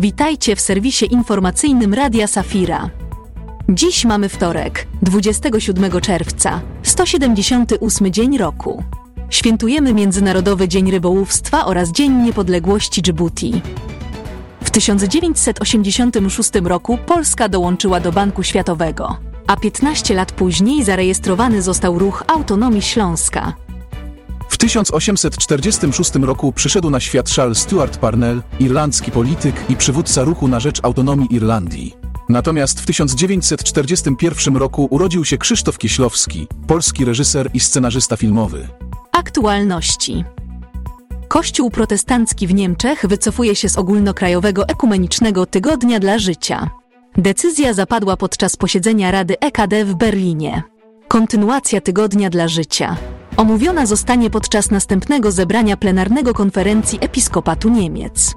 [0.00, 2.90] Witajcie w serwisie informacyjnym Radia Safira.
[3.68, 8.84] Dziś mamy wtorek, 27 czerwca, 178 dzień roku.
[9.30, 13.62] Świętujemy Międzynarodowy Dzień Rybołówstwa oraz Dzień Niepodległości Dżybuti.
[14.64, 22.24] W 1986 roku Polska dołączyła do Banku Światowego, a 15 lat później zarejestrowany został ruch
[22.26, 23.54] Autonomii Śląska.
[24.60, 30.60] W 1846 roku przyszedł na świat Charles Stuart Parnell, irlandzki polityk i przywódca ruchu na
[30.60, 31.96] rzecz autonomii Irlandii.
[32.28, 38.68] Natomiast w 1941 roku urodził się Krzysztof Kieślowski, polski reżyser i scenarzysta filmowy.
[39.12, 40.24] Aktualności.
[41.28, 46.70] Kościół protestancki w Niemczech wycofuje się z ogólnokrajowego ekumenicznego tygodnia dla życia.
[47.16, 50.62] Decyzja zapadła podczas posiedzenia Rady EKD w Berlinie.
[51.08, 52.96] Kontynuacja tygodnia dla życia.
[53.40, 58.34] Omówiona zostanie podczas następnego zebrania plenarnego konferencji Episkopatu Niemiec.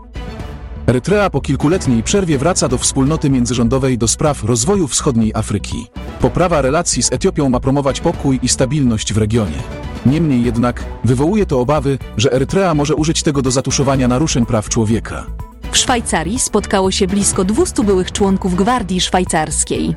[0.87, 5.87] Erytrea po kilkuletniej przerwie wraca do wspólnoty międzyrządowej do spraw rozwoju wschodniej Afryki.
[6.21, 9.57] Poprawa relacji z Etiopią ma promować pokój i stabilność w regionie.
[10.05, 15.25] Niemniej jednak wywołuje to obawy, że Erytrea może użyć tego do zatuszowania naruszeń praw człowieka.
[15.71, 19.95] W Szwajcarii spotkało się blisko 200 byłych członków Gwardii Szwajcarskiej.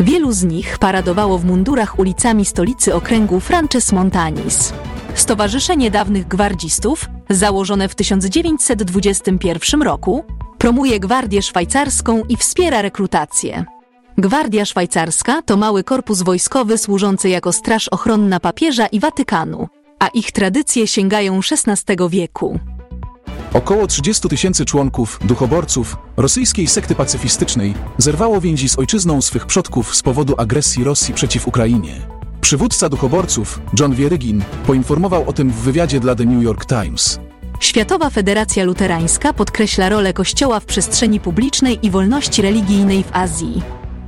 [0.00, 4.72] Wielu z nich paradowało w mundurach ulicami stolicy okręgu Frances Montanis.
[5.14, 10.24] Stowarzyszenie Dawnych Gwardzistów, założone w 1921 roku,
[10.58, 13.64] promuje Gwardię Szwajcarską i wspiera rekrutację.
[14.18, 20.32] Gwardia Szwajcarska to mały korpus wojskowy służący jako straż ochronna papieża i Watykanu, a ich
[20.32, 22.58] tradycje sięgają XVI wieku.
[23.56, 30.02] Około 30 tysięcy członków, duchoborców, rosyjskiej sekty pacyfistycznej zerwało więzi z ojczyzną swych przodków z
[30.02, 32.06] powodu agresji Rosji przeciw Ukrainie.
[32.40, 37.20] Przywódca duchoborców, John Wierygin, poinformował o tym w wywiadzie dla The New York Times.
[37.60, 43.62] Światowa Federacja Luterańska podkreśla rolę Kościoła w przestrzeni publicznej i wolności religijnej w Azji.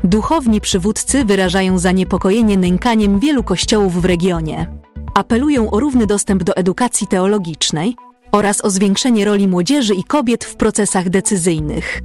[0.05, 4.67] Duchowni przywódcy wyrażają zaniepokojenie nękaniem wielu kościołów w regionie.
[5.15, 7.97] Apelują o równy dostęp do edukacji teologicznej
[8.33, 12.03] oraz o zwiększenie roli młodzieży i kobiet w procesach decyzyjnych.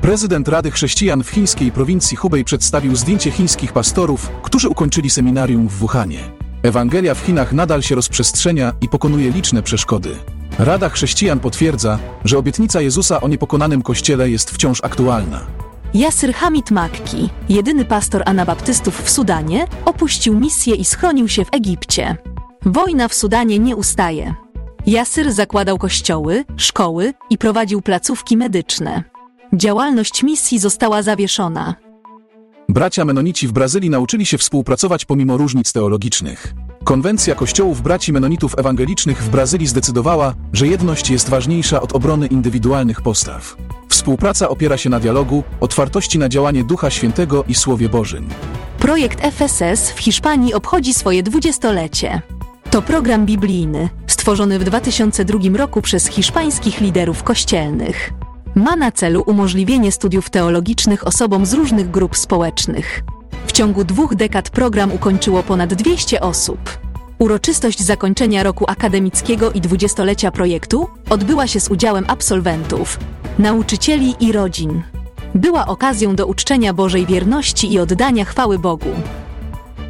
[0.00, 5.72] Prezydent Rady Chrześcijan w chińskiej prowincji Hubei przedstawił zdjęcie chińskich pastorów, którzy ukończyli seminarium w
[5.72, 6.18] Wuhanie.
[6.62, 10.16] Ewangelia w Chinach nadal się rozprzestrzenia i pokonuje liczne przeszkody.
[10.58, 15.40] Rada Chrześcijan potwierdza, że obietnica Jezusa o niepokonanym Kościele jest wciąż aktualna.
[15.94, 22.16] Yasir Hamid Makki, jedyny pastor anabaptystów w Sudanie, opuścił misję i schronił się w Egipcie.
[22.62, 24.34] Wojna w Sudanie nie ustaje.
[24.86, 29.02] Yasir zakładał kościoły, szkoły i prowadził placówki medyczne.
[29.52, 31.74] Działalność misji została zawieszona.
[32.68, 36.54] Bracia Menonici w Brazylii nauczyli się współpracować pomimo różnic teologicznych.
[36.84, 43.02] Konwencja Kościołów Braci Menonitów Ewangelicznych w Brazylii zdecydowała, że jedność jest ważniejsza od obrony indywidualnych
[43.02, 43.56] postaw.
[43.88, 48.28] Współpraca opiera się na dialogu, otwartości na działanie Ducha Świętego i Słowie Bożym.
[48.78, 52.22] Projekt FSS w Hiszpanii obchodzi swoje dwudziestolecie.
[52.70, 53.88] To program biblijny,
[54.26, 58.12] stworzony w 2002 roku przez hiszpańskich liderów kościelnych.
[58.54, 63.02] Ma na celu umożliwienie studiów teologicznych osobom z różnych grup społecznych.
[63.46, 66.78] W ciągu dwóch dekad program ukończyło ponad 200 osób.
[67.18, 72.98] Uroczystość zakończenia roku akademickiego i dwudziestolecia projektu odbyła się z udziałem absolwentów,
[73.38, 74.82] nauczycieli i rodzin.
[75.34, 78.90] Była okazją do uczczenia Bożej wierności i oddania chwały Bogu.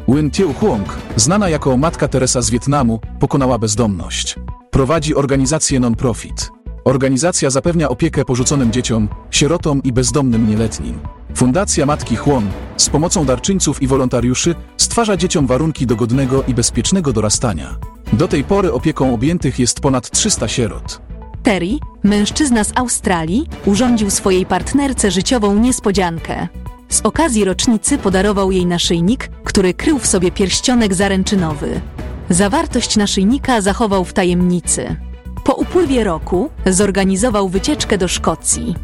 [0.07, 4.35] Nguyen Thieu Huong, znana jako Matka Teresa z Wietnamu, pokonała bezdomność.
[4.71, 6.51] Prowadzi organizację non-profit.
[6.85, 10.99] Organizacja zapewnia opiekę porzuconym dzieciom, sierotom i bezdomnym nieletnim.
[11.35, 17.13] Fundacja Matki Chłon z pomocą darczyńców i wolontariuszy stwarza dzieciom warunki do godnego i bezpiecznego
[17.13, 17.77] dorastania.
[18.13, 21.01] Do tej pory opieką objętych jest ponad 300 sierot.
[21.43, 26.47] Terry, mężczyzna z Australii, urządził swojej partnerce życiową niespodziankę.
[26.89, 31.81] Z okazji rocznicy podarował jej naszyjnik, który krył w sobie pierścionek zaręczynowy.
[32.29, 34.95] Zawartość naszyjnika zachował w tajemnicy.
[35.43, 38.75] Po upływie roku zorganizował wycieczkę do Szkocji.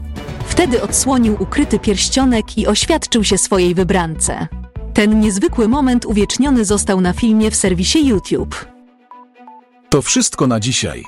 [0.47, 4.47] Wtedy odsłonił ukryty pierścionek i oświadczył się swojej wybrance.
[4.93, 8.65] Ten niezwykły moment uwieczniony został na filmie w serwisie YouTube.
[9.89, 11.03] To wszystko na dzisiaj.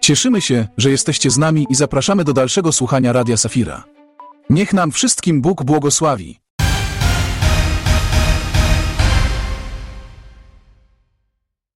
[0.00, 3.93] Cieszymy się, że jesteście z nami i zapraszamy do dalszego słuchania Radia Safira.
[4.54, 6.43] Niech nam wszystkim Bóg błogosławi.